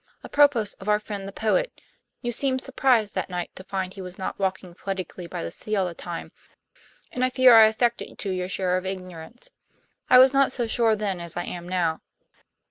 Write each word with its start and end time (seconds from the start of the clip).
Apropos 0.25 0.65
of 0.79 0.89
our 0.89 0.97
friend 0.97 1.27
the 1.27 1.31
poet, 1.31 1.71
you 2.23 2.31
seemed 2.31 2.59
surprised 2.59 3.13
that 3.13 3.29
night 3.29 3.51
to 3.55 3.63
find 3.63 3.93
he 3.93 4.01
was 4.01 4.17
not 4.17 4.39
walking 4.39 4.73
poetically 4.73 5.27
by 5.27 5.43
the 5.43 5.51
sea 5.51 5.75
all 5.75 5.85
the 5.85 5.93
time, 5.93 6.31
and 7.11 7.23
I 7.23 7.29
fear 7.29 7.55
I 7.55 7.67
affected 7.67 8.17
to 8.17 8.47
share 8.47 8.81
your 8.81 8.83
ignorance. 8.91 9.51
I 10.09 10.17
was 10.17 10.33
not 10.33 10.51
so 10.51 10.65
sure 10.65 10.95
then 10.95 11.19
as 11.19 11.37
I 11.37 11.43
am 11.45 11.69
now." 11.69 12.01